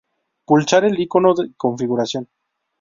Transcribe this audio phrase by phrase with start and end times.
[0.47, 2.27] Pulsar el icono de configuración